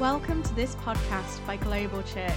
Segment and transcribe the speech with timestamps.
[0.00, 2.34] Welcome to this podcast by Global Church.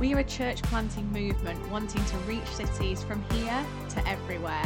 [0.00, 4.64] We are a church planting movement wanting to reach cities from here to everywhere,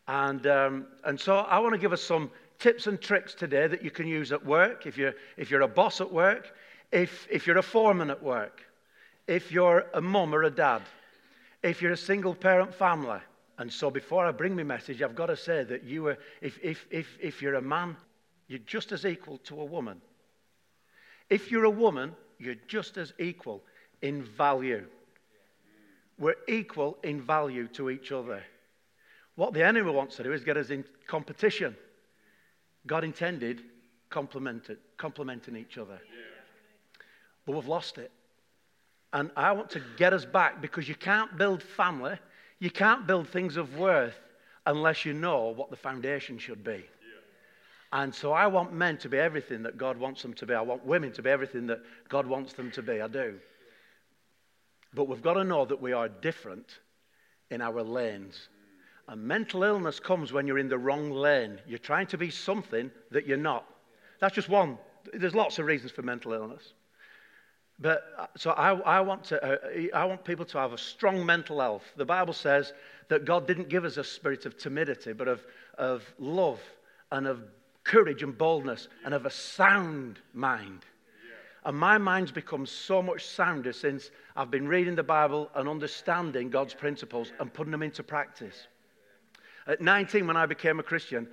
[0.06, 3.82] And, um, and so I want to give us some tips and tricks today that
[3.82, 6.52] you can use at work, if you're, if you're a boss at work,
[6.92, 8.62] if, if you're a foreman at work,
[9.26, 10.82] if you're a mum or a dad,
[11.64, 13.18] if you're a single parent family.
[13.58, 16.60] And so before I bring my message, I've got to say that you are, if,
[16.62, 17.96] if, if, if you're a man,
[18.46, 20.00] you're just as equal to a woman.
[21.30, 23.62] If you're a woman, you're just as equal
[24.02, 24.86] in value.
[26.18, 28.42] We're equal in value to each other.
[29.36, 31.76] What the enemy wants to do is get us in competition.
[32.86, 33.62] God intended
[34.10, 36.00] complementing each other.
[37.44, 38.12] But we've lost it.
[39.12, 42.18] And I want to get us back because you can't build family,
[42.58, 44.18] you can't build things of worth
[44.66, 46.84] unless you know what the foundation should be.
[47.94, 50.52] And so I want men to be everything that God wants them to be.
[50.52, 53.00] I want women to be everything that God wants them to be.
[53.00, 53.38] I do.
[54.92, 56.80] But we've got to know that we are different
[57.52, 58.48] in our lanes.
[59.06, 61.60] And mental illness comes when you're in the wrong lane.
[61.68, 63.64] You're trying to be something that you're not.
[64.18, 64.76] That's just one.
[65.12, 66.72] There's lots of reasons for mental illness.
[67.78, 69.56] But uh, so I, I, want to, uh,
[69.94, 71.84] I want people to have a strong mental health.
[71.96, 72.72] The Bible says
[73.08, 75.46] that God didn't give us a spirit of timidity, but of,
[75.78, 76.60] of love
[77.12, 77.40] and of
[77.84, 80.84] courage and boldness and of a sound mind.
[81.64, 86.50] And my mind's become so much sounder since I've been reading the Bible and understanding
[86.50, 88.66] God's principles and putting them into practice.
[89.66, 91.26] At 19, when I became a Christian,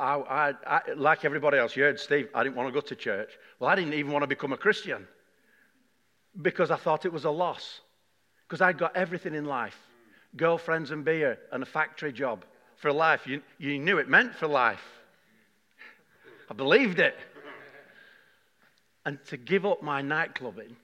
[0.00, 2.96] I, I, I, like everybody else, you heard Steve, I didn't want to go to
[2.96, 3.30] church.
[3.60, 5.06] Well, I didn't even want to become a Christian
[6.42, 7.80] because I thought it was a loss.
[8.48, 9.76] Because I'd got everything in life
[10.36, 12.44] girlfriends and beer and a factory job
[12.76, 13.26] for life.
[13.26, 14.84] You, you knew it meant for life.
[16.50, 17.16] I believed it.
[19.04, 20.74] And to give up my nightclubbing,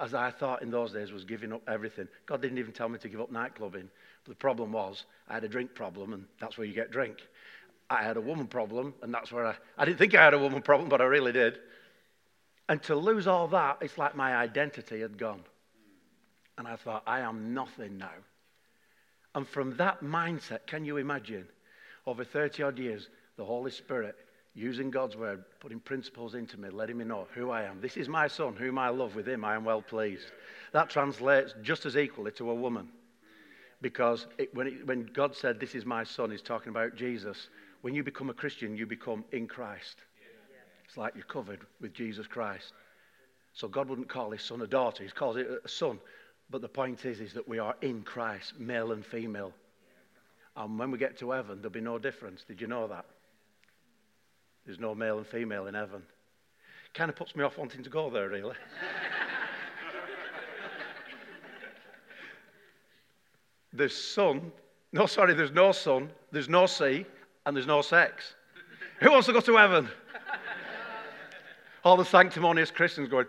[0.00, 2.08] as I thought in those days was giving up everything.
[2.26, 3.88] God didn't even tell me to give up nightclubbing.
[4.24, 7.18] But the problem was, I had a drink problem, and that's where you get drink.
[7.90, 10.38] I had a woman problem, and that's where I, I didn't think I had a
[10.38, 11.58] woman problem, but I really did.
[12.68, 15.42] And to lose all that, it's like my identity had gone.
[16.58, 18.10] And I thought, I am nothing now.
[19.34, 21.46] And from that mindset, can you imagine?
[22.06, 24.16] Over 30 odd years, the Holy Spirit
[24.58, 27.80] using God's word, putting principles into me, letting me know who I am.
[27.80, 29.14] This is my son, whom I love.
[29.14, 30.26] With him, I am well pleased.
[30.72, 32.88] That translates just as equally to a woman.
[33.80, 37.48] Because it, when, it, when God said, This is my son, he's talking about Jesus.
[37.82, 39.96] When you become a Christian, you become in Christ.
[40.84, 42.72] It's like you're covered with Jesus Christ.
[43.52, 46.00] So God wouldn't call his son a daughter, he calls it a son.
[46.50, 49.52] But the point is, is that we are in Christ, male and female.
[50.56, 52.42] And when we get to heaven, there'll be no difference.
[52.48, 53.04] Did you know that?
[54.68, 56.02] There's no male and female in heaven.
[56.92, 58.52] Kind of puts me off wanting to go there, really.
[63.72, 64.52] there's sun.
[64.92, 67.06] No, sorry, there's no sun, there's no sea,
[67.46, 68.34] and there's no sex.
[69.00, 69.88] Who wants to go to heaven?
[71.82, 73.24] all the sanctimonious Christians going,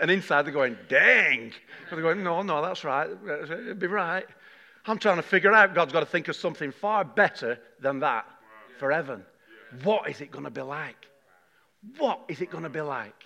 [0.00, 1.52] and inside they're going, dang.
[1.90, 3.08] They're going, no, no, that's right.
[3.24, 4.26] It'd be right.
[4.86, 8.26] I'm trying to figure out God's got to think of something far better than that
[8.80, 9.22] for heaven.
[9.82, 11.06] What is it going to be like?
[11.98, 13.24] What is it going to be like?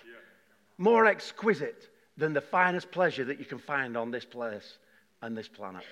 [0.77, 4.77] More exquisite than the finest pleasure that you can find on this place
[5.21, 5.83] and this planet.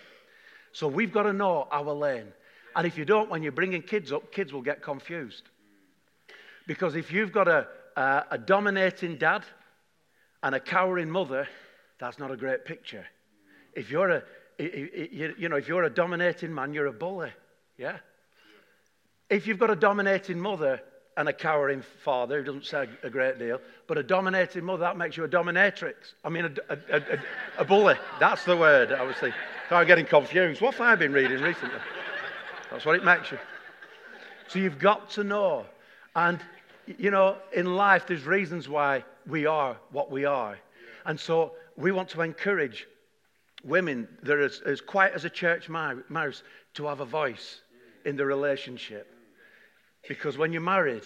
[0.72, 2.28] So we've got to know our lane.
[2.76, 5.44] And if you don't, when you're bringing kids up, kids will get confused.
[6.68, 9.44] Because if you've got a, uh, a dominating dad
[10.44, 11.48] and a cowering mother,
[12.00, 13.06] that's not a great picture.
[13.74, 14.24] If you're a,
[14.60, 17.32] you know, if you're a dominating man, you're a bully.
[17.78, 17.98] Yeah?
[19.30, 20.82] If you've got a dominating mother
[21.18, 24.98] and a cowering father who doesn't say a great deal, but a dominating mother, that
[24.98, 25.94] makes you a dominatrix.
[26.24, 27.20] I mean, a, a, a,
[27.60, 27.96] a bully.
[28.20, 29.16] That's the word, I was.
[29.72, 30.62] I'm getting confused.
[30.62, 31.80] What have I been reading recently?
[32.70, 33.40] That's what it makes you.
[34.48, 35.66] So you've got to know.
[36.16, 36.40] And,
[36.86, 40.60] you know, in life, there's reasons why we are what we are.
[41.06, 42.88] And so we want to encourage
[43.64, 46.44] women that are as, as quiet as a church mouse
[46.76, 47.62] to have a voice
[48.06, 49.15] in the relationship.
[50.08, 51.04] Because when you're married,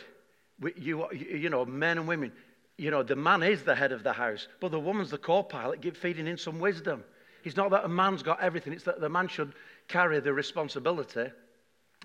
[0.75, 2.31] you, you know, men and women,
[2.78, 5.44] you know, the man is the head of the house, but the woman's the co
[5.44, 7.04] pilot, feeding in some wisdom.
[7.44, 9.54] It's not that a man's got everything, it's that the man should
[9.88, 11.31] carry the responsibility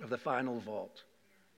[0.02, 1.02] of the final vote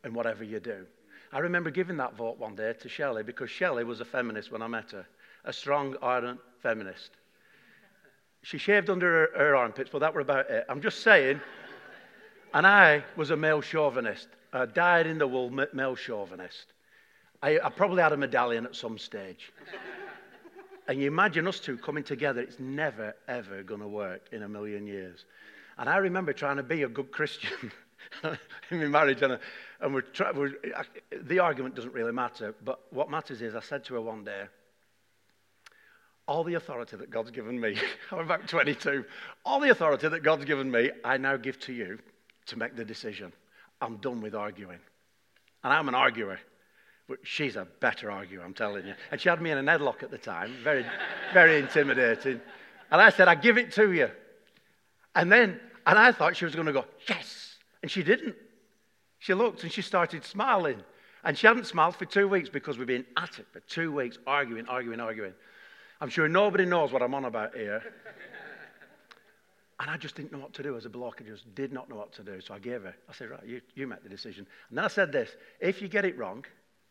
[0.04, 0.86] in whatever you do.
[1.32, 4.62] I remember giving that vote one day to Shelley because Shelley was a feminist when
[4.62, 5.06] I met her,
[5.44, 7.10] a strong, ardent feminist.
[8.42, 10.64] She shaved under her, her armpits, but that were about it.
[10.68, 11.40] I'm just saying.
[12.54, 16.72] And I was a male chauvinist, Uh, a dyed in the wool male chauvinist.
[17.42, 19.52] I, I probably had a medallion at some stage.
[20.88, 24.48] and you imagine us two coming together, it's never, ever going to work in a
[24.48, 25.24] million years.
[25.78, 27.70] And I remember trying to be a good Christian
[28.70, 29.38] in my marriage, and, uh,
[29.80, 30.04] and we're,
[30.34, 30.52] we're,
[31.24, 32.54] the argument doesn't really matter.
[32.64, 34.44] But what matters is, I said to her one day,
[36.26, 37.76] all the authority that God's given me,
[38.10, 39.04] I'm about 22,
[39.44, 41.98] all the authority that God's given me, I now give to you
[42.46, 43.32] to make the decision.
[43.80, 44.78] I'm done with arguing.
[45.64, 46.38] And I'm an arguer.
[47.08, 48.94] But she's a better arguer, I'm telling you.
[49.10, 50.84] And she had me in a headlock at the time, very,
[51.32, 52.40] very intimidating.
[52.90, 54.10] And I said, I give it to you.
[55.14, 57.56] And then, and I thought she was going to go, yes.
[57.82, 58.34] And she didn't.
[59.18, 60.82] She looked and she started smiling.
[61.22, 64.18] And she hadn't smiled for two weeks because we've been at it for two weeks,
[64.26, 65.34] arguing, arguing, arguing.
[66.00, 67.82] I'm sure nobody knows what I'm on about here.
[69.78, 71.20] And I just didn't know what to do as a bloke.
[71.20, 72.40] I just did not know what to do.
[72.40, 72.94] So I gave her.
[73.08, 74.46] I said, right, you, you make the decision.
[74.70, 75.30] And then I said this
[75.60, 76.44] if you get it wrong,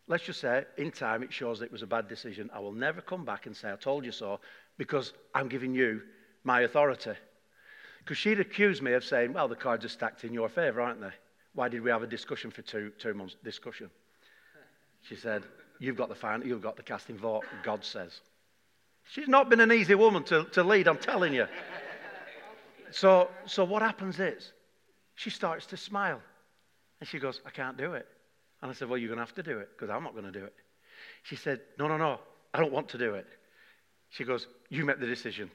[0.06, 2.48] let's just say in time it shows that it was a bad decision.
[2.54, 4.40] I will never come back and say, I told you so,
[4.78, 6.02] because I'm giving you
[6.44, 7.14] my authority.
[7.98, 11.00] Because she'd accused me of saying, well, the cards are stacked in your favour, aren't
[11.00, 11.10] they?
[11.54, 13.34] Why did we have a discussion for two, two months?
[13.42, 13.90] Discussion.
[15.02, 15.42] She said,
[15.80, 18.20] you've got the final, you've got the casting vote, God says.
[19.10, 21.46] She's not been an easy woman to, to lead, I'm telling you.
[22.90, 24.52] So, so what happens is,
[25.14, 26.20] she starts to smile.
[27.00, 28.06] And she goes, I can't do it.
[28.62, 30.24] And I said, Well, you're going to have to do it because I'm not going
[30.24, 30.54] to do it.
[31.24, 32.20] She said, No, no, no,
[32.54, 33.26] I don't want to do it.
[34.10, 35.50] She goes, You make the decision.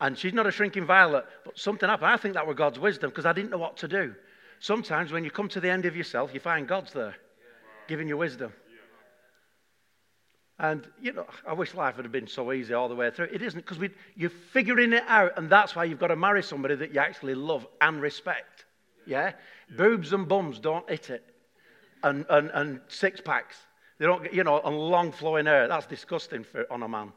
[0.00, 2.08] And she's not a shrinking violet, but something happened.
[2.08, 4.14] I think that were God's wisdom because I didn't know what to do.
[4.60, 7.14] Sometimes when you come to the end of yourself, you find God's there
[7.86, 8.52] giving you wisdom.
[10.58, 13.28] And, you know, I wish life would have been so easy all the way through.
[13.32, 13.78] It isn't because
[14.14, 17.34] you're figuring it out, and that's why you've got to marry somebody that you actually
[17.34, 18.64] love and respect.
[19.04, 19.32] Yeah?
[19.70, 19.76] yeah.
[19.76, 21.24] Boobs and bums don't hit it.
[22.04, 23.56] And, and, and six packs.
[23.98, 25.66] They don't get, you know, and long flowing hair.
[25.66, 27.12] That's disgusting for, on a man.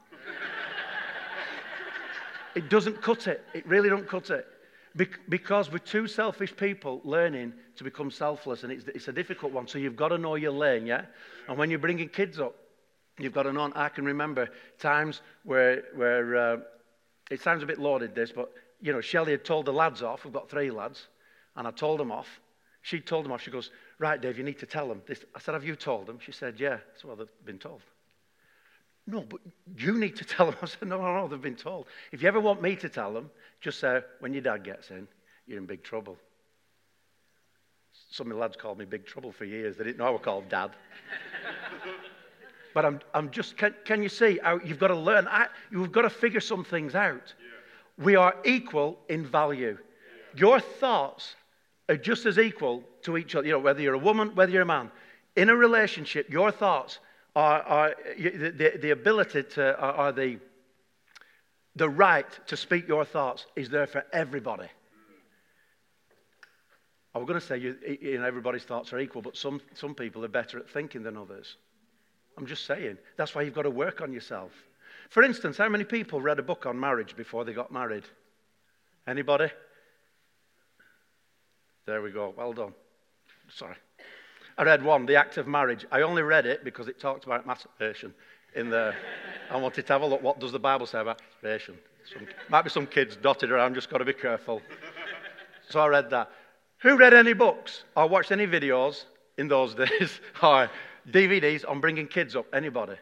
[2.55, 3.43] it doesn't cut it.
[3.53, 4.47] It really don't cut it.
[4.95, 9.51] Be- because we're two selfish people learning to become selfless, and it's, it's a difficult
[9.51, 9.67] one.
[9.67, 11.05] So you've got to know your lane, yeah?
[11.47, 12.55] And when you're bringing kids up,
[13.19, 13.73] You've got an on.
[13.73, 14.49] I can remember
[14.79, 16.57] times where, where uh,
[17.31, 20.23] it sounds a bit lauded, this, but, you know, Shelley had told the lads off.
[20.23, 21.07] We've got three lads.
[21.55, 22.27] And I told them off.
[22.83, 23.41] She told them off.
[23.41, 25.01] She goes, Right, Dave, you need to tell them.
[25.07, 25.25] This.
[25.35, 26.19] I said, Have you told them?
[26.23, 26.77] She said, Yeah.
[26.95, 27.81] Said, Well, they've been told.
[29.07, 29.39] No, but
[29.75, 30.55] you need to tell them.
[30.61, 31.87] I said, No, no, no, they've been told.
[32.11, 35.07] If you ever want me to tell them, just say, When your dad gets in,
[35.47, 36.18] you're in big trouble.
[38.11, 39.75] Some of the lads called me Big Trouble for years.
[39.75, 40.71] They didn't know I was called Dad.
[42.77, 45.27] But I'm, I'm just, can, can you see how you've got to learn?
[45.27, 47.33] I, you've got to figure some things out.
[47.39, 48.05] Yeah.
[48.05, 49.79] We are equal in value.
[49.79, 50.39] Yeah.
[50.39, 51.35] Your thoughts
[51.89, 53.47] are just as equal to each other.
[53.47, 54.91] You know, whether you're a woman, whether you're a man.
[55.35, 56.99] In a relationship, your thoughts
[57.35, 60.37] are, are the, the, the ability to, are, are the,
[61.75, 64.65] the right to speak your thoughts is there for everybody.
[64.65, 64.69] Mm.
[67.15, 69.95] I was going to say you, you know, everybody's thoughts are equal, but some, some
[69.95, 71.55] people are better at thinking than others.
[72.37, 72.97] I'm just saying.
[73.17, 74.51] That's why you've got to work on yourself.
[75.09, 78.03] For instance, how many people read a book on marriage before they got married?
[79.07, 79.49] Anybody?
[81.85, 82.33] There we go.
[82.37, 82.73] Well done.
[83.49, 83.75] Sorry.
[84.57, 85.85] I read one, The Act of Marriage.
[85.91, 88.13] I only read it because it talked about masturbation
[88.56, 88.95] in there.
[89.49, 90.21] I wanted to have a look.
[90.21, 91.77] What does the Bible say about masturbation?
[92.11, 94.61] Some, might be some kids dotted around, just got to be careful.
[95.69, 96.31] So I read that.
[96.79, 99.06] Who read any books or watched any videos
[99.37, 100.69] in those days or
[101.09, 102.45] DVDs on bringing kids up.
[102.54, 102.95] Anybody?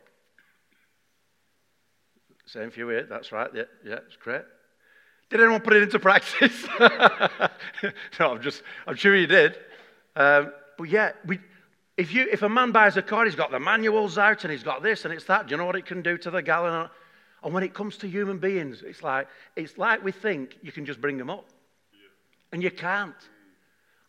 [2.46, 3.04] Same few here.
[3.10, 3.50] That's right.
[3.54, 4.44] Yeah, yeah, it's great.
[5.30, 6.68] Did anyone put it into practice?
[6.80, 9.58] no, I'm just, I'm sure you did.
[10.16, 11.40] Um, but yeah, we,
[11.98, 14.64] If, you, if a man buys a car, he's got the manuals out and he's
[14.64, 15.48] got this and it's that.
[15.48, 16.90] Do you know what it can do to the gallon?
[17.44, 20.86] And when it comes to human beings, it's like, it's like we think you can
[20.86, 21.46] just bring them up.
[22.52, 23.16] And you can't.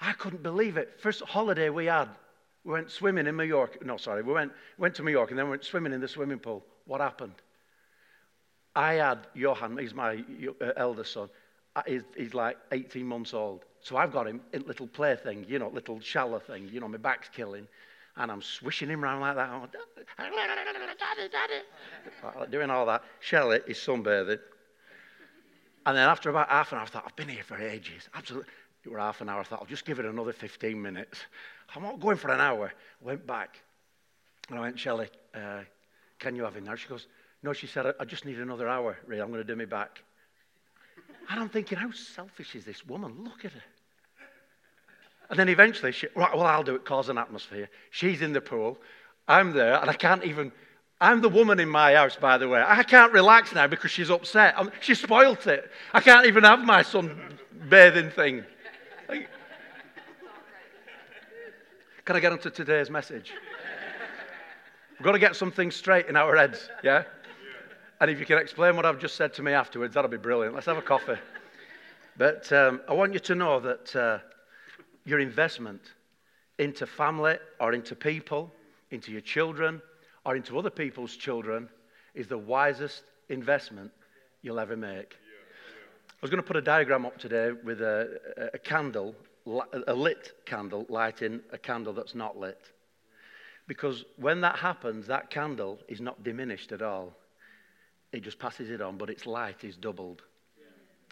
[0.00, 1.00] I couldn't believe it.
[1.00, 2.08] First holiday we had,
[2.66, 3.78] we went swimming in Mallorca.
[3.84, 6.40] No, sorry, we went, went to Mallorca and then we went swimming in the swimming
[6.40, 6.64] pool.
[6.84, 7.34] What happened?
[8.74, 10.24] I had Johan, he's my
[10.60, 11.28] uh, eldest son.
[11.76, 13.64] Uh, he's, he's, like 18 months old.
[13.80, 16.68] So I've got him in little play thing, you know, little shallow thing.
[16.72, 17.68] You know, my back's killing.
[18.16, 19.50] And I'm swishing him around like that.
[22.50, 23.04] Doing all that.
[23.20, 24.40] Shelley is sunbathing.
[25.84, 28.08] And then after about half an hour, I thought, I've been here for ages.
[28.14, 28.50] Absolutely.
[28.86, 29.40] It were half an hour.
[29.40, 31.18] I thought, I'll just give it another 15 minutes.
[31.74, 32.72] I'm not going for an hour.
[33.00, 33.58] Went back.
[34.48, 35.62] And I went, Shelley, uh,
[36.20, 36.76] can you have him now?
[36.76, 37.08] She goes,
[37.42, 39.18] no, she said, I just need another hour, Ray.
[39.18, 40.02] I'm going to do me back.
[41.28, 43.24] And I'm thinking, how selfish is this woman?
[43.24, 43.62] Look at her.
[45.30, 47.68] And then eventually, she, right, well, I'll do it, cause an atmosphere.
[47.90, 48.78] She's in the pool.
[49.26, 50.52] I'm there, and I can't even.
[51.00, 52.62] I'm the woman in my house, by the way.
[52.64, 54.54] I can't relax now because she's upset.
[54.56, 55.68] I'm, she spoilt it.
[55.92, 57.36] I can't even have my son
[57.68, 58.44] bathing thing.
[62.04, 63.32] Can I get on to today's message?
[64.92, 67.04] We've got to get something straight in our heads, yeah?
[68.00, 70.54] And if you can explain what I've just said to me afterwards, that'll be brilliant.
[70.54, 71.18] Let's have a coffee.
[72.16, 74.18] But um, I want you to know that uh,
[75.04, 75.82] your investment
[76.58, 78.52] into family or into people,
[78.90, 79.82] into your children,
[80.24, 81.68] or into other people's children
[82.14, 83.90] is the wisest investment
[84.42, 85.16] you'll ever make.
[86.16, 89.14] I was going to put a diagram up today with a, a candle,
[89.86, 92.72] a lit candle, lighting a candle that's not lit.
[93.68, 97.14] Because when that happens, that candle is not diminished at all
[98.12, 100.22] it just passes it on, but its light is doubled,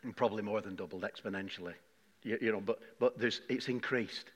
[0.03, 1.75] and probably more than doubled exponentially.
[2.23, 4.31] You, you know, but, but it's increased.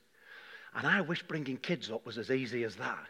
[0.75, 3.07] And I wish bringing kids up was as easy as that.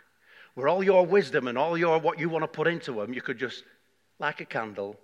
[0.54, 3.20] Where all your wisdom and all your what you want to put into them, you
[3.20, 3.64] could just,
[4.18, 4.96] like a candle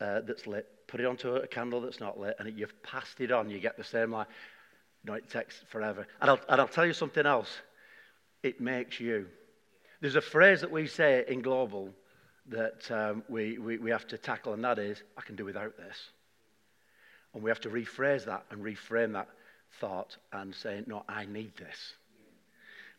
[0.00, 3.32] uh, that's lit, put it onto a candle that's not lit, and you've passed it
[3.32, 3.50] on.
[3.50, 4.28] You get the same light.
[5.04, 6.06] No, it takes forever.
[6.20, 7.50] And I'll, and I'll tell you something else.
[8.42, 9.26] It makes you.
[10.00, 11.90] There's a phrase that we say in global
[12.48, 15.76] that um, we, we, we have to tackle, and that is, I can do without
[15.76, 15.96] this.
[17.34, 19.28] And we have to rephrase that and reframe that
[19.80, 21.94] thought and say, no, I need this.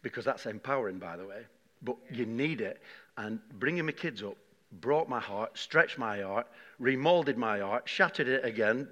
[0.02, 1.42] Because that's empowering, by the way.
[1.82, 2.82] But you need it.
[3.18, 4.38] And bringing my kids up
[4.72, 6.48] brought my heart, stretched my heart,
[6.80, 8.88] remolded my heart, shattered it again,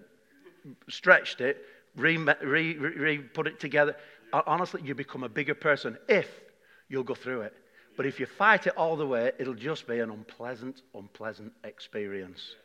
[0.90, 1.58] stretched it,
[1.96, 3.96] re, re, re, put it together.
[4.34, 6.30] Honestly, you become a bigger person if
[6.90, 7.54] you'll go through it.
[7.98, 12.56] But if you fight it all the way, it'll just be an unpleasant, unpleasant experience.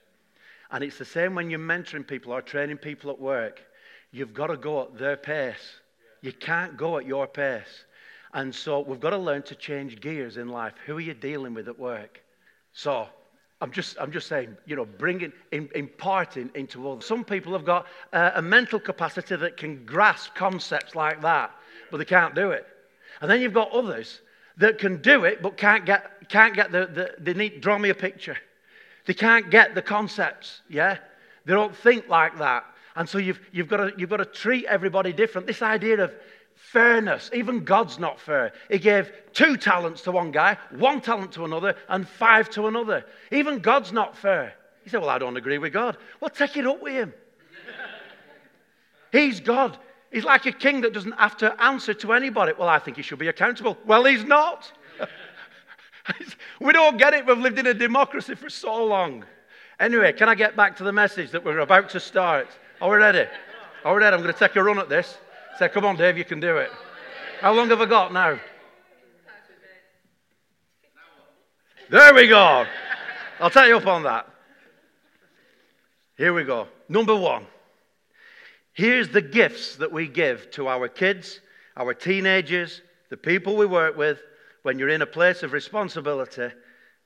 [0.72, 3.60] And it's the same when you're mentoring people or training people at work.
[4.12, 5.78] You've got to go at their pace.
[6.20, 7.84] You can't go at your pace.
[8.32, 10.74] And so we've got to learn to change gears in life.
[10.86, 12.20] Who are you dealing with at work?
[12.72, 13.08] So
[13.60, 17.04] I'm just, I'm just saying, you know, bringing, imparting into others.
[17.04, 21.50] Some people have got uh, a mental capacity that can grasp concepts like that,
[21.90, 22.66] but they can't do it.
[23.20, 24.22] And then you've got others
[24.56, 27.90] that can do it but can't get, can't get the, the, they need, draw me
[27.90, 28.36] a picture.
[29.04, 30.98] They can't get the concepts, yeah?
[31.44, 32.64] They don't think like that.
[32.96, 35.46] And so you've, you've, got to, you've got to treat everybody different.
[35.46, 36.14] This idea of
[36.72, 38.52] fairness, even God's not fair.
[38.70, 43.04] He gave two talents to one guy, one talent to another, and five to another.
[43.32, 44.54] Even God's not fair.
[44.84, 45.96] He said, Well, I don't agree with God.
[46.20, 47.12] Well, take it up with him.
[49.10, 49.76] He's God.
[50.12, 52.52] He's like a king that doesn't have to answer to anybody.
[52.56, 53.76] Well, I think he should be accountable.
[53.84, 54.70] Well, he's not.
[56.60, 57.26] we don't get it.
[57.26, 59.24] We've lived in a democracy for so long.
[59.78, 62.48] Anyway, can I get back to the message that we're about to start?
[62.80, 63.26] Are we ready?
[63.84, 64.14] Are we ready?
[64.14, 65.16] I'm going to take a run at this.
[65.58, 66.70] Say, come on, Dave, you can do it.
[67.40, 68.38] How long have I got now?
[71.90, 72.66] There we go.
[73.40, 74.28] I'll take you up on that.
[76.16, 76.68] Here we go.
[76.88, 77.46] Number one.
[78.72, 81.40] Here's the gifts that we give to our kids,
[81.76, 84.20] our teenagers, the people we work with
[84.62, 86.48] when you're in a place of responsibility.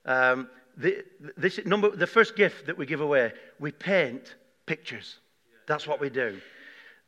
[0.04, 1.04] Um, the,
[1.36, 4.34] this number, the first gift that we give away, we paint
[4.66, 5.18] pictures.
[5.66, 6.40] That's what we do.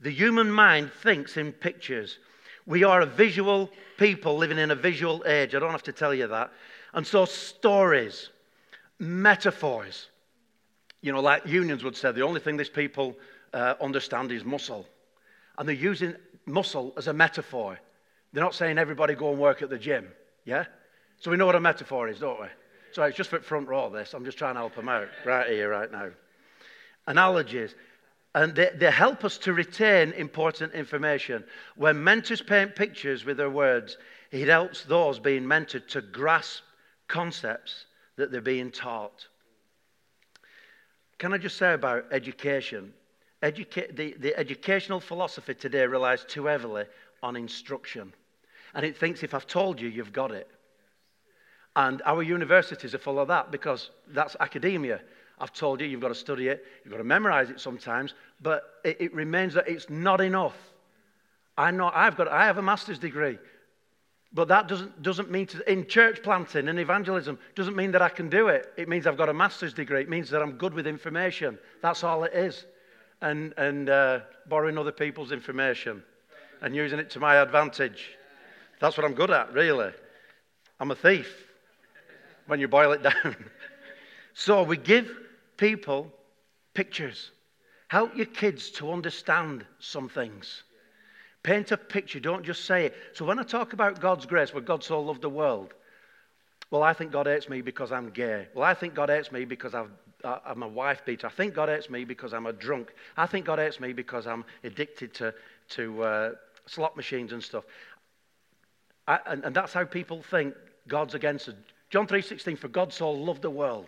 [0.01, 2.19] The human mind thinks in pictures.
[2.67, 5.55] We are a visual people living in a visual age.
[5.55, 6.51] I don't have to tell you that.
[6.93, 8.31] And so, stories,
[8.99, 10.09] metaphors,
[11.01, 13.17] you know, like unions would say, the only thing these people
[13.53, 14.87] uh, understand is muscle.
[15.59, 17.79] And they're using muscle as a metaphor.
[18.33, 20.09] They're not saying everybody go and work at the gym.
[20.45, 20.65] Yeah?
[21.19, 22.49] So we know what a metaphor is, don't we?
[22.93, 24.15] So it's just for front row this.
[24.15, 26.11] I'm just trying to help them out right here, right now.
[27.07, 27.75] Analogies.
[28.37, 31.43] And they, they help us to retain important information.
[31.75, 33.97] When mentors paint pictures with their words,
[34.31, 36.63] it helps those being mentored to grasp
[37.09, 39.27] concepts that they're being taught.
[41.19, 42.93] Can I just say about education?
[43.43, 46.85] Educa- the, the educational philosophy today relies too heavily
[47.23, 48.13] on instruction.
[48.75, 50.51] And it thinks if I've told you, you've got it.
[51.75, 55.01] And our universities are full of that because that's academia.
[55.39, 58.63] I've told you, you've got to study it, you've got to memorize it sometimes, but
[58.85, 60.57] it, it remains that it's not enough.
[61.59, 63.39] I know I've got, I have a master's degree,
[64.33, 68.09] but that doesn't, doesn't mean to, in church planting and evangelism doesn't mean that I
[68.09, 68.73] can do it.
[68.77, 70.03] It means I've got a master's degree.
[70.03, 71.59] It means that I'm good with information.
[71.81, 72.67] That's all it is.
[73.23, 76.03] And, and uh, borrowing other people's information
[76.61, 78.11] and using it to my advantage.
[78.79, 79.93] That's what I'm good at, really.
[80.79, 81.33] I'm a thief
[82.47, 83.37] when you boil it down.
[84.35, 85.11] so we give
[85.57, 86.13] people
[86.75, 87.31] pictures.
[87.89, 90.63] Help your kids to understand some things.
[91.43, 92.95] Paint a picture, don't just say it.
[93.13, 95.73] So when I talk about God's grace, where God so loved the world,
[96.71, 98.49] well, I think God hates me because I'm gay.
[98.55, 99.91] Well, I think God hates me because I've,
[100.25, 101.29] I'm a wife beater.
[101.29, 102.93] I think God hates me because I'm a drunk.
[103.17, 105.33] I think God hates me because I'm addicted to,
[105.71, 106.31] to uh,
[106.67, 107.65] slot machines and stuff.
[109.07, 110.55] I, and, and that's how people think
[110.89, 111.55] God's against us.
[111.91, 113.87] John 3.16, for God so loved the world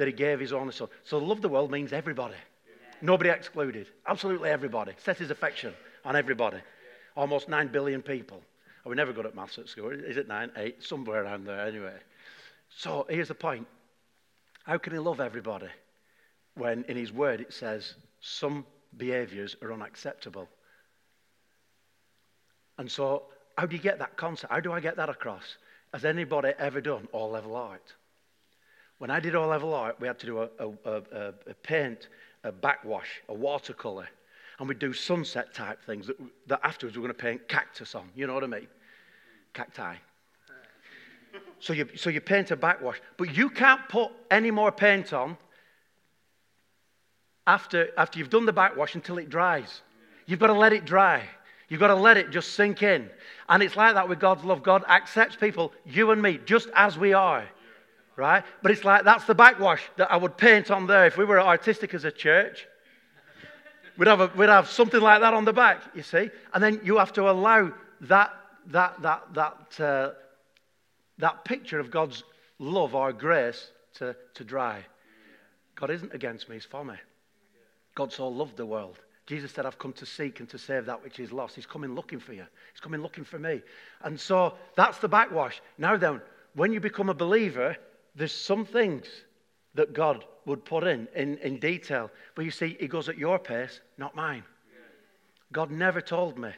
[0.00, 0.88] that he gave his only son.
[1.04, 2.34] So love the world means everybody.
[3.02, 3.86] Nobody excluded.
[4.06, 4.92] Absolutely everybody.
[4.96, 5.74] Set his affection
[6.06, 6.56] on everybody.
[7.14, 8.40] Almost 9 billion people.
[8.78, 9.90] Oh, we're never good at maths at school.
[9.90, 10.82] Is it 9, 8?
[10.82, 11.92] Somewhere around there anyway.
[12.70, 13.66] So here's the point.
[14.64, 15.68] How can he love everybody
[16.54, 17.92] when in his word it says
[18.22, 18.64] some
[18.96, 20.48] behaviors are unacceptable?
[22.78, 23.24] And so
[23.58, 24.50] how do you get that concept?
[24.50, 25.58] How do I get that across?
[25.92, 27.92] Has anybody ever done O level art?
[29.00, 32.08] When I did O level art, we had to do a, a, a, a paint,
[32.44, 34.06] a backwash, a watercolour,
[34.58, 37.94] and we'd do sunset type things that, that afterwards we we're going to paint cactus
[37.94, 38.10] on.
[38.14, 38.66] You know what I mean?
[39.54, 39.94] Cacti.
[41.60, 45.38] So you, so you paint a backwash, but you can't put any more paint on
[47.46, 49.80] after, after you've done the backwash until it dries.
[50.26, 51.22] You've got to let it dry.
[51.70, 53.08] You've got to let it just sink in.
[53.48, 54.62] And it's like that with God's love.
[54.62, 57.48] God accepts people, you and me, just as we are.
[58.20, 58.44] Right?
[58.60, 61.40] But it's like that's the backwash that I would paint on there if we were
[61.40, 62.66] artistic as a church.
[63.96, 66.28] We'd have, a, we'd have something like that on the back, you see.
[66.52, 68.30] And then you have to allow that,
[68.66, 70.10] that, that, that, uh,
[71.16, 72.22] that picture of God's
[72.58, 74.84] love or grace to, to dry.
[75.74, 76.96] God isn't against me, He's for me.
[77.94, 78.98] God so loved the world
[79.30, 81.54] Jesus said, I've come to seek and to save that which is lost.
[81.54, 82.44] He's coming looking for you.
[82.72, 83.62] He's coming looking for me.
[84.02, 85.62] And so that's the backwash.
[85.78, 86.20] Now then,
[86.54, 87.76] when you become a believer,
[88.14, 89.06] there's some things
[89.74, 92.10] that God would put in, in, in detail.
[92.34, 94.44] But you see, He goes at your pace, not mine.
[95.52, 96.50] God never told me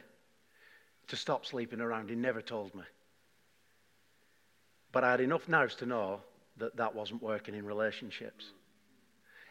[1.07, 2.09] to stop sleeping around.
[2.09, 2.83] He never told me.
[4.91, 6.21] But I had enough nerves to know
[6.57, 8.51] that that wasn't working in relationships.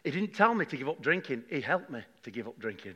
[0.04, 2.94] He didn't tell me to give up drinking, He helped me to give up drinking.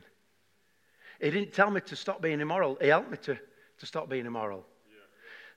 [1.21, 2.77] He didn't tell me to stop being immoral.
[2.79, 3.37] He helped me to,
[3.79, 4.65] to stop being immoral.
[4.89, 4.99] Yeah.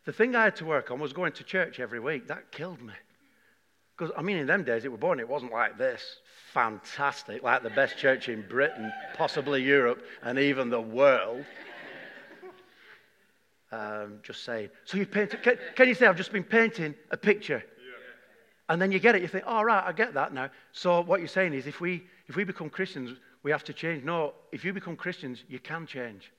[0.06, 2.28] The thing I had to work on was going to church every week.
[2.28, 2.94] That killed me.
[4.00, 6.02] Because, I mean, in them days, it were born, it wasn't like this.
[6.54, 11.44] Fantastic, like the best church in Britain, possibly Europe, and even the world.
[13.70, 14.70] Um, just saying.
[14.86, 17.62] So you paint, can, can, you say, I've just been painting a picture?
[17.62, 17.92] Yeah.
[18.70, 20.48] And then you get it, you think, all oh, right, I get that now.
[20.72, 24.02] So what you're saying is, if we, if we become Christians, we have to change.
[24.02, 26.32] No, if you become Christians, you can change.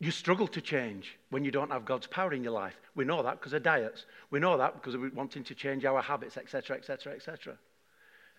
[0.00, 2.76] You struggle to change when you don't have God's power in your life.
[2.94, 4.06] We know that because of diets.
[4.30, 7.56] We know that because we're wanting to change our habits, etc., etc., etc.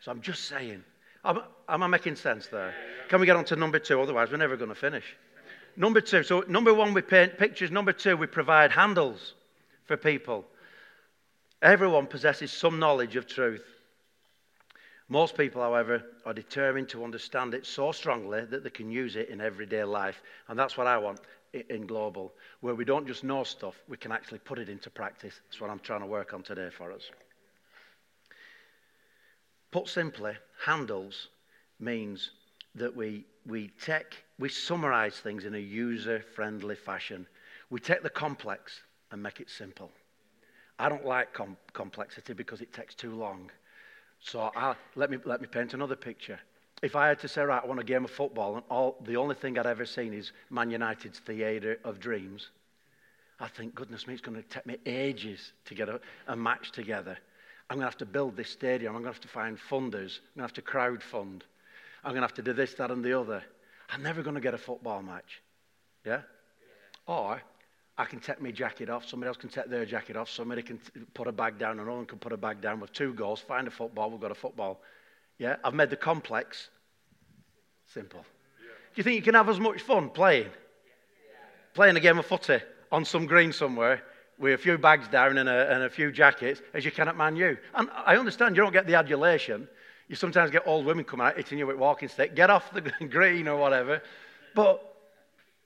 [0.01, 0.83] So I'm just saying.
[1.23, 2.73] Am, am I making sense there?
[3.09, 3.99] Can we get on to number two?
[3.99, 5.05] Otherwise, we're never going to finish.
[5.77, 6.23] Number two.
[6.23, 7.71] So, number one, we paint pictures.
[7.71, 9.33] Number two, we provide handles
[9.85, 10.45] for people.
[11.61, 13.63] Everyone possesses some knowledge of truth.
[15.07, 19.29] Most people, however, are determined to understand it so strongly that they can use it
[19.29, 20.21] in everyday life.
[20.47, 21.19] And that's what I want
[21.69, 25.39] in Global, where we don't just know stuff, we can actually put it into practice.
[25.45, 27.09] That's what I'm trying to work on today for us.
[29.71, 30.33] Put simply,
[30.65, 31.27] handles
[31.79, 32.31] means
[32.75, 37.27] that we, we take, we summarize things in a user friendly fashion.
[37.69, 39.91] We take the complex and make it simple.
[40.77, 43.49] I don't like com- complexity because it takes too long.
[44.19, 46.39] So I, let, me, let me paint another picture.
[46.81, 49.17] If I had to say, right, I want a game of football, and all, the
[49.17, 52.49] only thing I'd ever seen is Man United's Theatre of Dreams,
[53.39, 56.71] I think, goodness me, it's going to take me ages to get a, a match
[56.71, 57.17] together.
[57.69, 58.95] I'm going to have to build this stadium.
[58.95, 60.19] I'm going to have to find funders.
[60.19, 61.43] I'm going to have to crowd fund.
[62.03, 63.41] I'm going to have to do this, that, and the other.
[63.89, 65.41] I'm never going to get a football match.
[66.05, 66.21] Yeah?
[67.07, 67.41] Or
[67.97, 70.77] I can take my jacket off, somebody else can take their jacket off, somebody can
[70.77, 73.39] t- put a bag down, another one can put a bag down with two goals,
[73.39, 74.81] find a football, we've got a football.
[75.37, 75.57] Yeah?
[75.63, 76.69] I've made the complex
[77.87, 78.21] simple.
[78.21, 80.49] Do you think you can have as much fun playing?
[81.73, 82.59] Playing a game of footy
[82.91, 84.01] on some green somewhere
[84.39, 87.17] with a few bags down and a, and a few jackets as you can at
[87.17, 87.57] Man U.
[87.73, 89.67] And I understand you don't get the adulation.
[90.07, 92.35] You sometimes get old women coming out hitting you with walking stick.
[92.35, 94.01] Get off the green or whatever.
[94.53, 94.81] But,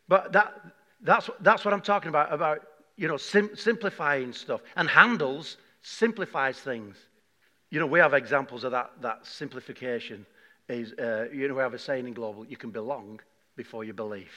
[0.08, 0.54] but that,
[1.02, 2.62] that's, that's what I'm talking about, about
[2.96, 4.62] you know, sim- simplifying stuff.
[4.76, 6.98] And handles simplifies things.
[7.70, 10.26] You know, we have examples of that, that simplification.
[10.68, 13.20] Is, uh, you know, we have a saying in Global, you can belong
[13.56, 14.32] before you believe.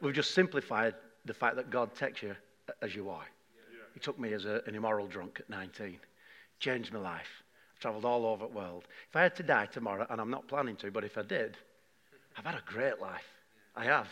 [0.00, 2.34] We've just simplified the fact that God takes you
[2.80, 3.26] as you are.
[3.94, 5.98] He took me as a, an immoral drunk at 19.
[6.60, 7.42] Changed my life.
[7.74, 8.84] I've travelled all over the world.
[9.10, 11.56] If I had to die tomorrow, and I'm not planning to, but if I did,
[12.36, 13.26] I've had a great life.
[13.76, 14.08] I have.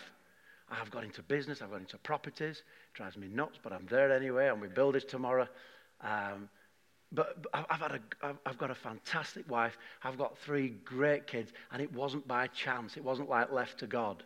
[0.70, 2.58] I've got into business, I've got into properties.
[2.58, 5.48] It drives me nuts, but I'm there anyway, and we build it tomorrow.
[6.00, 6.48] Um,
[7.12, 9.78] but, I've, had a, I've got a fantastic wife.
[10.02, 12.96] I've got three great kids, and it wasn't by chance.
[12.96, 14.22] It wasn't like left to God.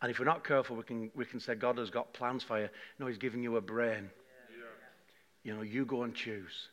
[0.00, 2.60] And if we're not careful, we can, we can say God has got plans for
[2.60, 2.68] you.
[2.98, 4.10] No, He's giving you a brain.
[5.44, 6.68] You know, you go and choose.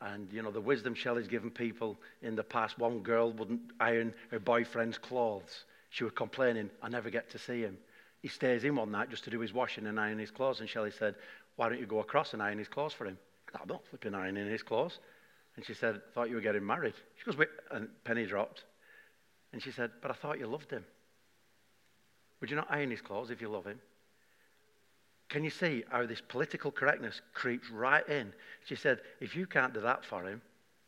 [0.00, 2.78] And, you know, the wisdom Shelley's given people in the past.
[2.78, 5.64] One girl wouldn't iron her boyfriend's clothes.
[5.90, 7.78] She was complaining, I never get to see him.
[8.20, 10.60] He stays in one night just to do his washing and iron his clothes.
[10.60, 11.14] And Shelley said,
[11.56, 13.18] Why don't you go across and iron his clothes for him?
[13.54, 14.98] Oh, I'm not flipping ironing his clothes.
[15.56, 16.94] And she said, Thought you were getting married.
[17.16, 18.64] She goes, Wait, and penny dropped.
[19.52, 20.84] And she said, But I thought you loved him.
[22.40, 23.80] Would you not iron his clothes if you love him?
[25.28, 28.32] Can you see how this political correctness creeps right in?
[28.66, 30.42] She said, if you can't do that for him,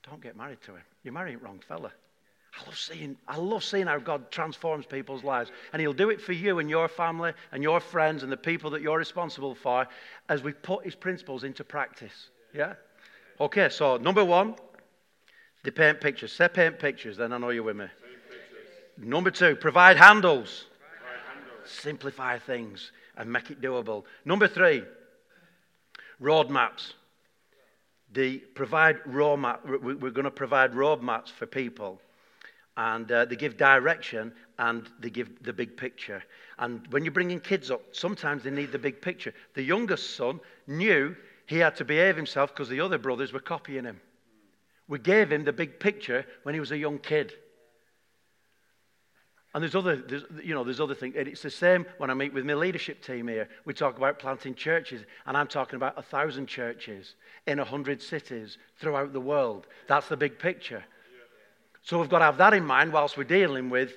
[0.06, 0.82] don't get married to him.
[1.02, 1.92] You're marrying the wrong fella.
[2.60, 5.50] I love seeing, I love seeing how God transforms people's lives.
[5.72, 8.70] And He'll do it for you and your family and your friends and the people
[8.70, 9.88] that you're responsible for
[10.28, 12.28] as we put His principles into practice.
[12.54, 12.74] Yeah?
[13.40, 14.54] Okay, so number one,
[15.64, 16.32] they paint pictures.
[16.32, 17.86] Say paint pictures, then I know you're with me.
[18.96, 20.66] Number two, provide handles.
[20.78, 21.70] provide handles.
[21.70, 24.04] Simplify things and make it doable.
[24.24, 24.84] Number three,
[26.22, 26.92] roadmaps.
[28.12, 32.00] They provide road map, we're going to provide roadmaps for people.
[32.76, 36.22] And uh, they give direction and they give the big picture.
[36.58, 39.32] And when you're bringing kids up, sometimes they need the big picture.
[39.54, 40.38] The youngest son
[40.68, 44.00] knew he had to behave himself because the other brothers were copying him.
[44.88, 47.32] We gave him the big picture when he was a young kid.
[49.54, 51.14] And there's other, there's, you know, there's other things.
[51.16, 53.48] And it's the same when I meet with my leadership team here.
[53.64, 57.14] We talk about planting churches, and I'm talking about a thousand churches
[57.46, 59.68] in a hundred cities throughout the world.
[59.86, 60.82] That's the big picture.
[61.82, 63.92] So we've got to have that in mind whilst we're dealing with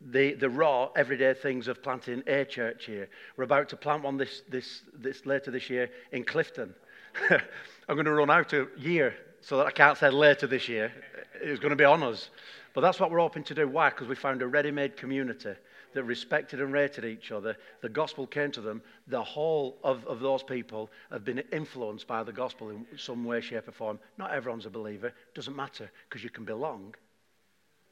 [0.00, 3.08] the, the raw, everyday things of planting a church here.
[3.36, 6.74] We're about to plant one this, this, this later this year in Clifton.
[7.30, 10.92] I'm going to run out a year so that I can't say later this year.
[11.40, 12.30] It's going to be on us.
[12.74, 13.68] But that's what we're hoping to do.
[13.68, 13.90] Why?
[13.90, 15.54] Because we found a ready made community
[15.94, 17.56] that respected and rated each other.
[17.82, 18.82] The gospel came to them.
[19.08, 23.40] The whole of, of those people have been influenced by the gospel in some way,
[23.40, 23.98] shape, or form.
[24.16, 25.12] Not everyone's a believer.
[25.34, 26.94] Doesn't matter because you can belong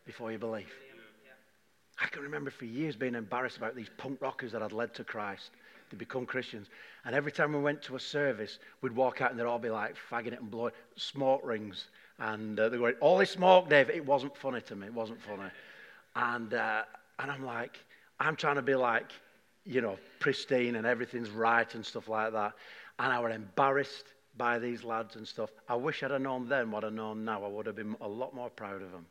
[0.06, 0.72] before you believe.
[2.02, 5.04] I can remember for years being embarrassed about these punk rockers that I'd led to
[5.04, 5.50] Christ
[5.90, 6.68] to become Christians.
[7.04, 9.70] And every time we went to a service, we'd walk out and they'd all be
[9.70, 11.86] like fagging it and blowing smoke rings
[12.20, 13.88] and uh, they were all this smoke, Dave.
[13.88, 14.86] It wasn't funny to me.
[14.86, 15.50] It wasn't funny.
[16.14, 16.82] And, uh,
[17.18, 17.78] and I'm like,
[18.20, 19.10] I'm trying to be like,
[19.64, 22.52] you know, pristine and everything's right and stuff like that.
[22.98, 24.04] And I were embarrassed
[24.36, 25.50] by these lads and stuff.
[25.66, 27.42] I wish I'd have known then what I know now.
[27.42, 29.06] I would have been a lot more proud of them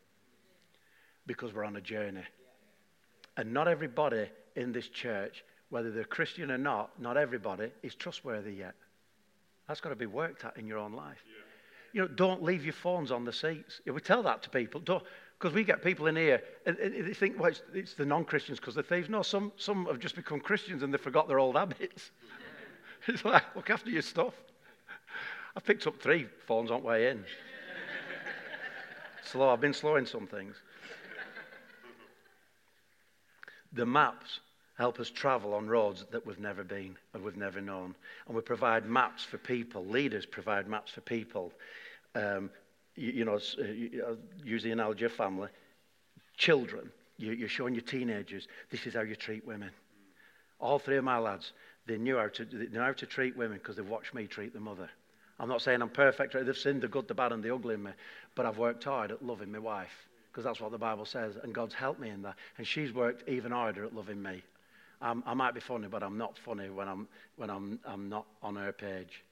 [1.25, 2.23] because we're on a journey.
[3.37, 8.53] And not everybody in this church, whether they're Christian or not, not everybody is trustworthy
[8.53, 8.75] yet.
[9.67, 11.23] That's got to be worked at in your own life.
[11.27, 11.43] Yeah
[11.93, 13.81] you know, don't leave your phones on the seats.
[13.85, 14.81] We tell that to people.
[14.81, 18.59] because we get people in here and, and they think, well, it's, it's the non-Christians
[18.59, 19.09] because they're thieves.
[19.09, 22.11] No, some, some have just become Christians and they forgot their old habits.
[23.07, 24.33] it's like, look after your stuff.
[25.55, 27.23] I've picked up three phones on the way in.
[29.23, 29.49] Slow.
[29.49, 30.55] I've been slow in some things.
[33.73, 34.39] The maps
[34.79, 37.93] help us travel on roads that we've never been and we've never known.
[38.25, 39.85] And we provide maps for people.
[39.85, 41.51] Leaders provide maps for people.
[42.15, 42.49] Um,
[42.95, 43.39] you, you, know,
[44.41, 45.49] use the analogy of family.
[46.37, 49.69] Children, you, are showing your teenagers, this is how you treat women.
[50.61, 51.51] All three of my lads,
[51.85, 54.61] they knew how to, knew how to treat women because they've watched me treat the
[54.61, 54.89] mother.
[55.41, 56.33] I'm not saying I'm perfect.
[56.33, 57.91] They've seen the good, the bad, and the ugly in me.
[58.33, 61.53] But I've worked hard at loving my wife because that's what the Bible says, and
[61.53, 62.35] God's helped me in that.
[62.57, 64.41] And she's worked even harder at loving me.
[65.01, 67.07] I'm, I might be funny, but I'm not funny when I'm,
[67.37, 69.23] when I'm, I'm not on her page.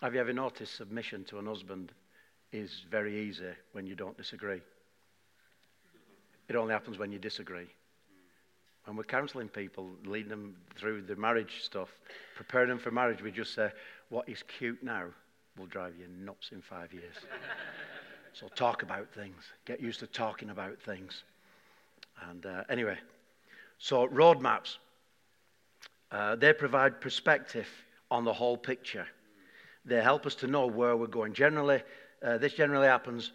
[0.00, 1.92] Have you ever noticed submission to an husband
[2.52, 4.60] is very easy when you don't disagree?
[6.48, 7.66] It only happens when you disagree.
[8.84, 11.88] When we're counseling people, leading them through the marriage stuff,
[12.36, 13.70] preparing them for marriage, we just say,
[14.08, 15.06] What is cute now
[15.56, 17.14] will drive you nuts in five years.
[18.32, 19.44] so talk about things.
[19.66, 21.22] Get used to talking about things.
[22.28, 22.98] And uh, anyway,
[23.78, 24.76] so roadmaps.
[26.12, 27.66] Uh, they provide perspective
[28.10, 29.06] on the whole picture.
[29.84, 31.32] They help us to know where we're going.
[31.32, 31.82] Generally,
[32.22, 33.32] uh, this generally happens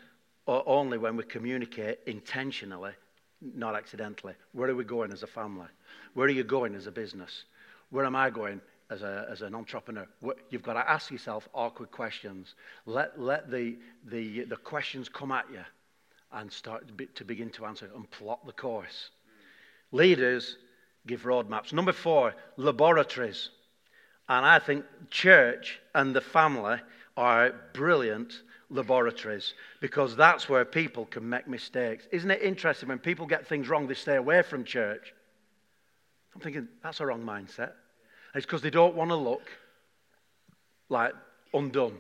[0.48, 2.94] only when we communicate intentionally,
[3.42, 4.34] not accidentally.
[4.54, 5.68] Where are we going as a family?
[6.14, 7.46] Where are you going as a business?
[7.90, 10.08] Where am I going as, a, as an entrepreneur?
[10.52, 12.54] You've got to ask yourself awkward questions.
[12.86, 15.66] Let, let the, the, the questions come at you
[16.32, 16.86] and start
[17.16, 19.10] to begin to answer and plot the course.
[19.92, 20.58] Leaders
[21.08, 21.74] give roadmaps.
[21.74, 23.50] Number four, laboratories.
[24.30, 26.78] And I think church and the family
[27.16, 28.34] are brilliant
[28.70, 32.06] laboratories because that's where people can make mistakes.
[32.12, 35.14] Isn't it interesting when people get things wrong, they stay away from church?
[36.36, 37.72] I'm thinking, that's a wrong mindset.
[38.36, 39.50] It's because they don't want to look
[40.90, 41.14] like
[41.54, 42.00] undone,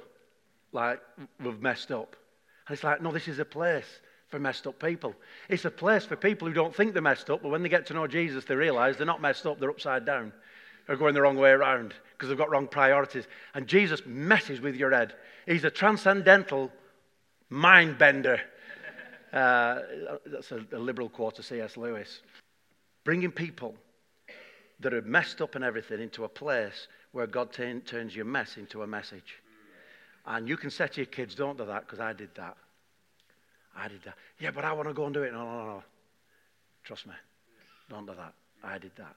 [0.71, 1.01] like
[1.43, 2.15] we've messed up.
[2.67, 3.87] And it's like, no, this is a place
[4.29, 5.15] for messed up people.
[5.49, 7.85] It's a place for people who don't think they're messed up, but when they get
[7.87, 10.33] to know Jesus, they realize they're not messed up, they're upside down.
[10.85, 13.27] They're going the wrong way around because they've got wrong priorities.
[13.53, 15.13] And Jesus messes with your head.
[15.45, 16.71] He's a transcendental
[17.49, 18.39] mind bender.
[19.31, 19.81] Uh,
[20.25, 21.75] that's a, a liberal quote of C.S.
[21.75, 22.21] Lewis.
[23.03, 23.75] Bringing people
[24.79, 28.57] that are messed up and everything into a place where God t- turns your mess
[28.57, 29.41] into a message.
[30.25, 32.57] And you can say to your kids, don't do that because I did that.
[33.77, 34.15] I did that.
[34.39, 35.31] Yeah, but I want to go and do it.
[35.31, 35.83] No, no, no.
[36.83, 37.13] Trust me.
[37.89, 38.33] Don't do that.
[38.63, 39.15] I did that.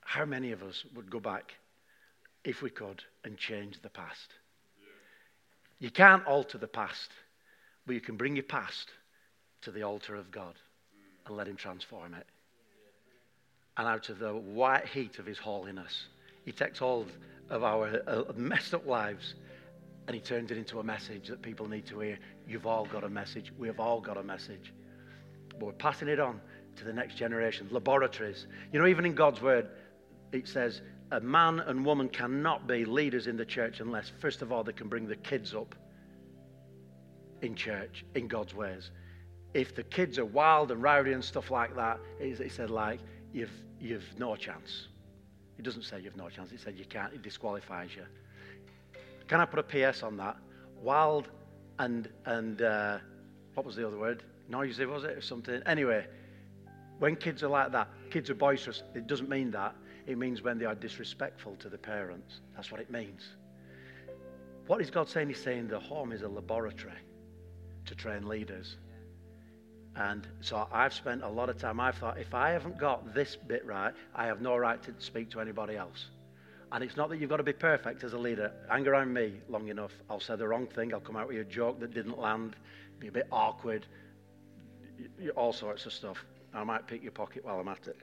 [0.00, 1.54] How many of us would go back,
[2.44, 4.32] if we could, and change the past?
[5.78, 7.10] You can't alter the past,
[7.86, 8.90] but you can bring your past
[9.62, 10.54] to the altar of God
[11.26, 12.26] and let Him transform it.
[13.76, 16.06] And out of the white heat of His holiness,
[16.44, 17.10] He takes hold
[17.48, 19.34] of our uh, messed up lives
[20.08, 22.18] and He turns it into a message that people need to hear.
[22.48, 23.52] You've all got a message.
[23.58, 24.72] We've all got a message.
[25.50, 26.40] But we're passing it on
[26.76, 27.68] to the next generation.
[27.70, 28.46] Laboratories.
[28.72, 29.68] You know, even in God's Word,
[30.32, 30.80] it says
[31.12, 34.72] a man and woman cannot be leaders in the church unless, first of all, they
[34.72, 35.74] can bring the kids up
[37.42, 38.90] in church in God's ways.
[39.52, 43.00] If the kids are wild and rowdy and stuff like that, he said, like,
[43.34, 44.88] you've, you've no chance.
[45.58, 46.50] It doesn't say you've no chance.
[46.50, 47.12] It said you can't.
[47.12, 48.04] It disqualifies you.
[49.28, 50.36] Can I put a PS on that?
[50.82, 51.28] Wild
[51.78, 52.98] and, and uh,
[53.54, 54.24] what was the other word?
[54.48, 55.10] Noisy, was it?
[55.10, 55.62] Or something.
[55.66, 56.06] Anyway,
[56.98, 59.74] when kids are like that, kids are boisterous, it doesn't mean that.
[60.06, 62.40] It means when they are disrespectful to the parents.
[62.56, 63.28] That's what it means.
[64.66, 65.28] What is God saying?
[65.28, 66.92] He's saying the home is a laboratory
[67.84, 68.76] to train leaders.
[69.96, 71.80] And so I've spent a lot of time.
[71.80, 75.30] I've thought, if I haven't got this bit right, I have no right to speak
[75.32, 76.06] to anybody else.
[76.70, 78.52] And it's not that you've got to be perfect as a leader.
[78.68, 80.92] Hang around me long enough, I'll say the wrong thing.
[80.92, 82.56] I'll come out with a joke that didn't land,
[82.98, 83.86] be a bit awkward,
[85.36, 86.24] all sorts of stuff.
[86.52, 87.96] I might pick your pocket while I'm at it.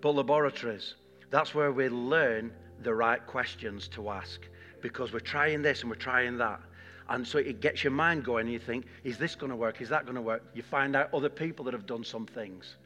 [0.00, 0.94] But laboratories,
[1.30, 4.40] that's where we learn the right questions to ask
[4.82, 6.60] because we're trying this and we're trying that.
[7.08, 9.80] And so it gets your mind going and you think, is this going to work?
[9.80, 10.42] Is that going to work?
[10.54, 12.76] You find out other people that have done some things,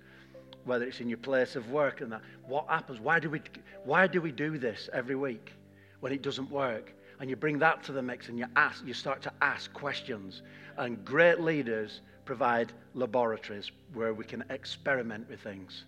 [0.64, 2.22] whether it's in your place of work and that.
[2.46, 3.00] What happens?
[3.00, 3.40] Why do we,
[3.84, 5.52] why do, we do this every week
[6.00, 6.92] when it doesn't work?
[7.18, 10.42] And you bring that to the mix and you ask, you start to ask questions.
[10.76, 15.84] And great leaders provide laboratories where we can experiment with things.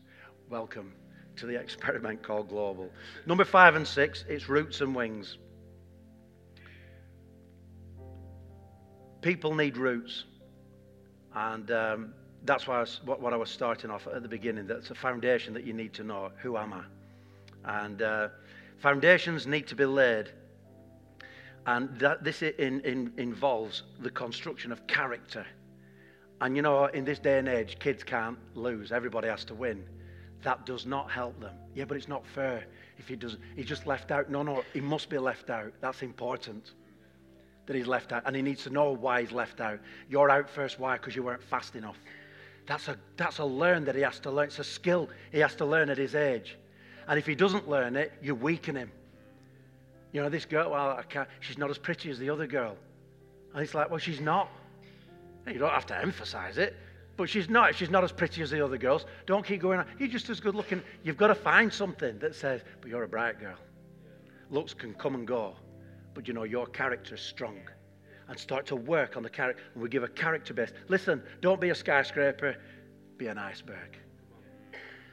[0.50, 0.92] Welcome
[1.36, 2.90] to the experiment called Global.
[3.26, 5.38] Number five and six, it's roots and wings.
[9.22, 10.24] People need roots.
[11.34, 14.66] And um, that's why I was, what, what, I was starting off at the beginning.
[14.66, 16.30] That's a foundation that you need to know.
[16.42, 17.84] Who am I?
[17.84, 18.28] And uh,
[18.78, 20.30] foundations need to be laid.
[21.66, 25.46] And that, this in, in, involves the construction of character.
[26.40, 28.90] And you know, in this day and age, kids can't lose.
[28.90, 29.84] Everybody has to win.
[30.42, 31.54] That does not help them.
[31.76, 32.64] Yeah, but it's not fair
[32.98, 33.40] if he doesn't.
[33.54, 34.28] He's just left out.
[34.28, 35.72] No, no, he must be left out.
[35.80, 36.72] That's important
[37.66, 38.24] that he's left out.
[38.26, 39.78] And he needs to know why he's left out.
[40.08, 40.80] You're out first.
[40.80, 40.96] Why?
[40.96, 41.96] Because you weren't fast enough.
[42.66, 44.46] That's a, that's a learn that he has to learn.
[44.46, 46.56] It's a skill he has to learn at his age.
[47.08, 48.90] And if he doesn't learn it, you weaken him.
[50.12, 51.02] You know, this girl, well,
[51.40, 52.76] she's not as pretty as the other girl.
[53.54, 54.48] And it's like, well, she's not.
[55.46, 56.76] You don't have to emphasize it,
[57.16, 57.74] but she's not.
[57.74, 59.06] She's not as pretty as the other girls.
[59.26, 59.86] Don't keep going on.
[59.98, 60.82] You're just as good looking.
[61.02, 63.56] You've got to find something that says, but you're a bright girl.
[64.50, 65.56] Looks can come and go,
[66.14, 67.58] but you know, your character is strong.
[68.28, 69.62] And start to work on the character.
[69.74, 70.72] And we give a character base.
[70.88, 72.56] Listen, don't be a skyscraper,
[73.18, 73.98] be an iceberg.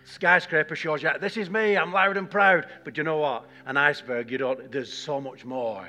[0.05, 2.67] Skyscraper shows you, this is me, I'm loud and proud.
[2.83, 3.45] But you know what?
[3.65, 5.87] An iceberg, you don't, there's so much more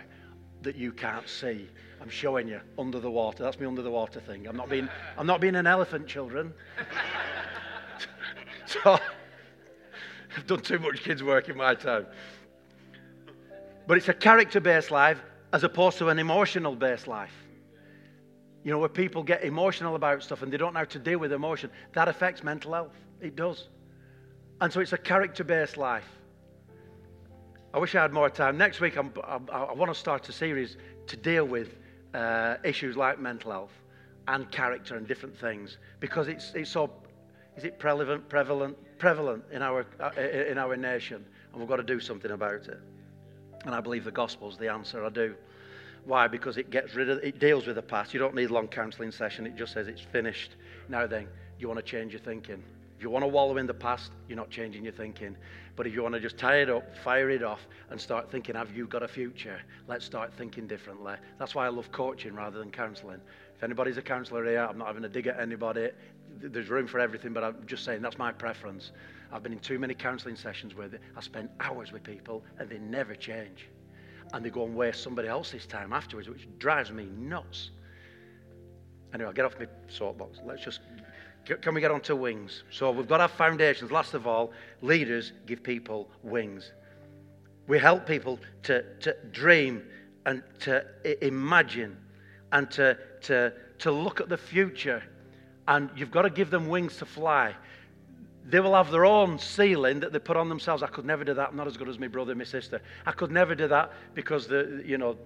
[0.62, 1.68] that you can't see.
[2.00, 3.42] I'm showing you under the water.
[3.42, 4.46] That's me under the water thing.
[4.46, 6.52] I'm not being, I'm not being an elephant, children.
[8.66, 8.98] so
[10.36, 12.06] I've done too much kids' work in my time.
[13.86, 15.20] But it's a character based life
[15.52, 17.34] as opposed to an emotional based life.
[18.62, 21.18] You know, where people get emotional about stuff and they don't know how to deal
[21.18, 22.94] with emotion, that affects mental health.
[23.20, 23.68] It does.
[24.60, 26.08] And so it's a character based life.
[27.72, 28.58] I wish I had more time.
[28.58, 31.78] Next week, I'm, I, I want to start a series to deal with
[32.14, 33.72] uh, issues like mental health
[34.28, 36.90] and character and different things because it's, it's so
[37.56, 41.82] is it prevalent, prevalent, prevalent in our, uh, in our nation, and we've got to
[41.82, 42.80] do something about it.
[43.64, 45.04] And I believe the gospel's the answer.
[45.04, 45.34] I do.
[46.04, 46.28] Why?
[46.28, 48.14] Because it gets rid of, it deals with the past.
[48.14, 49.46] You don't need long counselling session.
[49.46, 50.56] It just says it's finished.
[50.88, 52.62] Now then, you want to change your thinking.
[52.96, 55.36] If you want to wallow in the past, you're not changing your thinking.
[55.76, 58.54] But if you want to just tie it up, fire it off, and start thinking,
[58.54, 59.60] have you got a future?
[59.88, 61.14] Let's start thinking differently.
[61.38, 63.20] That's why I love coaching rather than counselling.
[63.56, 65.90] If anybody's a counsellor here, I'm not having a dig at anybody.
[66.40, 68.92] There's room for everything, but I'm just saying that's my preference.
[69.32, 72.78] I've been in too many counselling sessions where I spend hours with people and they
[72.78, 73.68] never change.
[74.32, 77.70] And they go and waste somebody else's time afterwards, which drives me nuts.
[79.12, 80.38] Anyway, I'll get off my soapbox.
[80.44, 80.80] Let's just
[81.44, 82.64] can we get on to wings?
[82.70, 83.90] So we've got our foundations.
[83.90, 86.72] Last of all, leaders give people wings.
[87.66, 89.82] We help people to, to dream
[90.26, 90.84] and to
[91.26, 91.96] imagine
[92.52, 95.02] and to, to, to look at the future.
[95.70, 97.54] And you've got to give them wings to fly.
[98.44, 100.82] They will have their own ceiling that they put on themselves.
[100.82, 101.50] I could never do that.
[101.50, 102.82] I'm not as good as my brother my sister.
[103.06, 105.16] I could never do that because the, you know,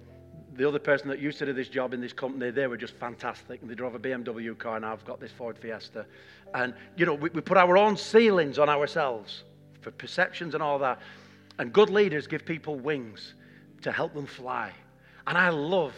[0.53, 2.93] the other person that used to do this job in this company, they were just
[2.93, 3.59] fantastic.
[3.61, 6.05] And they drove a BMW car, and I've got this Ford Fiesta.
[6.53, 9.45] And, you know, we, we put our own ceilings on ourselves
[9.81, 10.99] for perceptions and all that.
[11.57, 13.33] And good leaders give people wings
[13.81, 14.71] to help them fly.
[15.25, 15.95] And I love,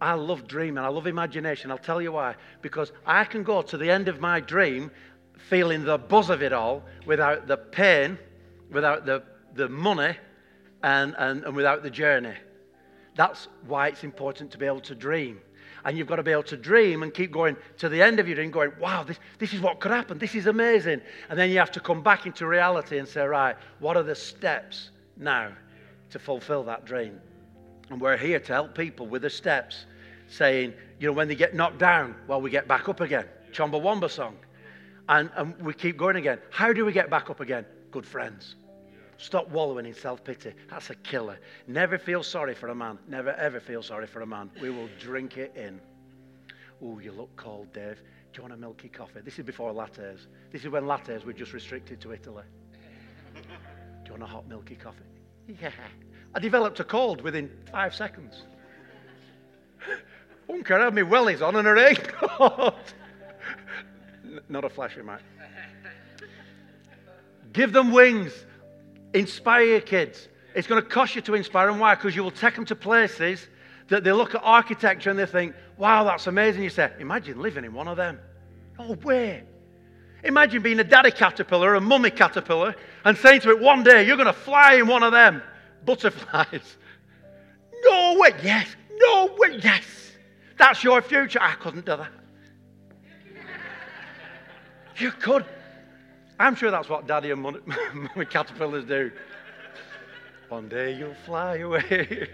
[0.00, 0.84] I love dreaming.
[0.84, 1.70] I love imagination.
[1.70, 2.34] I'll tell you why.
[2.60, 4.90] Because I can go to the end of my dream
[5.48, 8.18] feeling the buzz of it all without the pain,
[8.70, 9.22] without the,
[9.54, 10.16] the money,
[10.82, 12.34] and, and, and without the journey.
[13.14, 15.40] That's why it's important to be able to dream.
[15.84, 18.26] And you've got to be able to dream and keep going to the end of
[18.26, 20.18] your dream, going, wow, this, this is what could happen.
[20.18, 21.00] This is amazing.
[21.30, 24.14] And then you have to come back into reality and say, right, what are the
[24.14, 25.52] steps now
[26.10, 27.20] to fulfill that dream?
[27.90, 29.86] And we're here to help people with the steps,
[30.28, 33.26] saying, you know, when they get knocked down, well, we get back up again.
[33.52, 34.36] Chumbawamba song.
[35.08, 36.40] And, and we keep going again.
[36.50, 37.64] How do we get back up again?
[37.92, 38.56] Good friends.
[39.18, 40.52] Stop wallowing in self pity.
[40.68, 41.38] That's a killer.
[41.66, 42.98] Never feel sorry for a man.
[43.08, 44.50] Never ever feel sorry for a man.
[44.60, 45.80] We will drink it in.
[46.82, 48.02] Oh, you look cold, Dave.
[48.32, 49.20] Do you want a milky coffee?
[49.24, 50.26] This is before lattes.
[50.52, 52.44] This is when lattes were just restricted to Italy.
[53.34, 53.40] Do
[54.04, 54.98] you want a hot milky coffee?
[55.48, 55.70] Yeah.
[56.36, 58.42] I developed a cold within five seconds.
[60.50, 62.14] Uncle had me wellies on and her egg.
[64.50, 65.20] Not a flashing mic.
[67.54, 68.34] Give them wings.
[69.14, 70.28] Inspire your kids.
[70.54, 71.78] It's going to cost you to inspire them.
[71.78, 71.94] Why?
[71.94, 73.48] Because you will take them to places
[73.88, 76.62] that they look at architecture and they think, wow, that's amazing.
[76.62, 78.20] You say, imagine living in one of them.
[78.78, 79.42] No way.
[80.22, 82.74] Imagine being a daddy caterpillar, a mummy caterpillar,
[83.06, 85.40] and saying to it, one day you're going to fly in one of them
[85.86, 86.76] butterflies.
[87.84, 88.32] No way.
[88.42, 88.68] Yes.
[88.98, 89.58] No way.
[89.62, 89.84] Yes.
[90.58, 91.38] That's your future.
[91.40, 92.10] I couldn't do that.
[94.98, 95.44] You could.
[96.38, 99.10] I'm sure that's what daddy and mummy caterpillars do.
[100.48, 102.28] One day you'll fly away.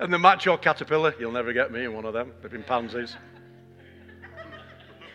[0.00, 2.32] and the macho caterpillar, you'll never get me in one of them.
[2.40, 3.16] They've been pansies.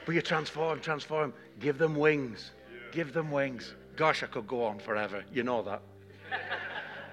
[0.05, 1.33] But you transform, transform.
[1.59, 2.51] Give them wings.
[2.91, 3.73] Give them wings.
[3.95, 5.23] Gosh, I could go on forever.
[5.33, 5.81] You know that.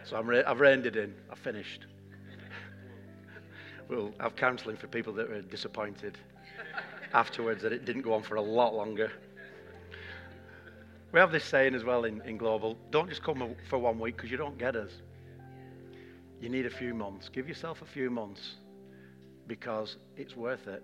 [0.05, 1.15] So i have it in.
[1.31, 1.87] I've finished.
[3.89, 6.19] We'll have counselling for people that are disappointed
[7.13, 9.11] afterwards that it didn't go on for a lot longer.
[11.13, 14.17] We have this saying as well in, in Global don't just come for one week
[14.17, 14.91] because you don't get us.
[16.41, 17.29] You need a few months.
[17.29, 18.57] Give yourself a few months
[19.47, 20.83] because it's worth it.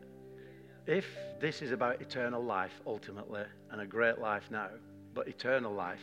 [0.87, 1.07] If
[1.41, 4.68] this is about eternal life ultimately and a great life now,
[5.14, 6.01] but eternal life,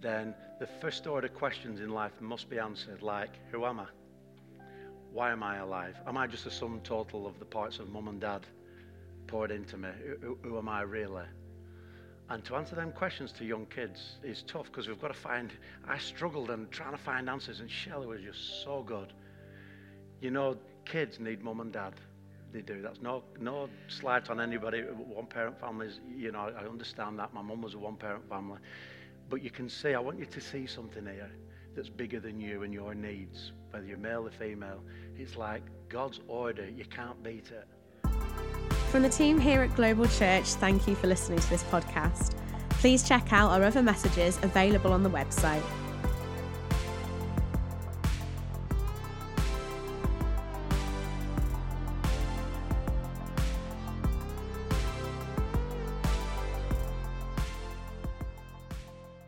[0.00, 3.86] then the first order questions in life must be answered like, Who am I?
[5.12, 5.96] Why am I alive?
[6.06, 8.46] Am I just a sum total of the parts of mum and dad?
[9.28, 9.90] poured into me.
[10.22, 11.24] Who, who am I really?
[12.30, 15.52] And to answer them questions to young kids is tough because we've got to find.
[15.86, 19.12] I struggled and trying to find answers, and Shelley was just so good.
[20.20, 21.94] You know, kids need mum and dad.
[22.52, 22.82] They do.
[22.82, 24.80] That's no no slight on anybody.
[24.82, 27.32] One parent families, you know, I understand that.
[27.32, 28.58] My mum was a one parent family.
[29.28, 31.30] But you can see, I want you to see something here
[31.76, 34.80] that's bigger than you and your needs, whether you're male or female.
[35.16, 36.68] It's like God's order.
[36.68, 37.66] You can't beat it.
[38.90, 42.34] From the team here at Global Church, thank you for listening to this podcast.
[42.70, 45.62] Please check out our other messages available on the website